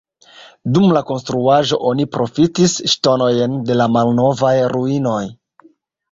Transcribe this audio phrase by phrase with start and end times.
[0.75, 5.21] Dum la konstruado oni profitis ŝtonojn de la malnovaj ruinoj.